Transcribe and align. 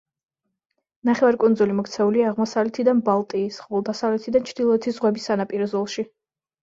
ნახევარკუნძული 1.09 1.75
მოქცეულია 1.81 2.25
აღმოსავლეთიდან 2.31 3.03
ბალტიის, 3.09 3.59
ხოლო 3.67 3.83
დასავლეთიდან 3.93 4.49
ჩრდილოეთის 4.51 4.99
ზღვების 5.01 5.29
სანაპირო 5.31 5.69
ზოლში. 5.75 6.07